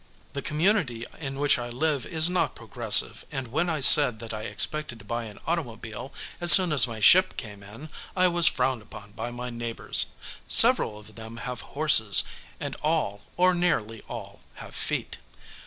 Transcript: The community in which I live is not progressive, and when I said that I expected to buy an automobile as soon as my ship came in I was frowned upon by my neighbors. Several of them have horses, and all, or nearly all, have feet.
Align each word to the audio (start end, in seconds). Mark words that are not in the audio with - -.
The 0.33 0.41
community 0.41 1.05
in 1.19 1.35
which 1.37 1.59
I 1.59 1.69
live 1.69 2.07
is 2.07 2.27
not 2.27 2.55
progressive, 2.55 3.23
and 3.31 3.49
when 3.49 3.69
I 3.69 3.81
said 3.81 4.17
that 4.17 4.33
I 4.33 4.45
expected 4.45 4.97
to 4.97 5.05
buy 5.05 5.25
an 5.25 5.37
automobile 5.45 6.11
as 6.41 6.51
soon 6.51 6.71
as 6.71 6.87
my 6.87 6.99
ship 6.99 7.37
came 7.37 7.61
in 7.61 7.87
I 8.15 8.27
was 8.27 8.47
frowned 8.47 8.81
upon 8.81 9.11
by 9.11 9.29
my 9.29 9.51
neighbors. 9.51 10.07
Several 10.47 10.97
of 10.97 11.13
them 11.13 11.37
have 11.45 11.61
horses, 11.77 12.23
and 12.59 12.75
all, 12.81 13.21
or 13.37 13.53
nearly 13.53 14.01
all, 14.09 14.39
have 14.55 14.73
feet. 14.73 15.19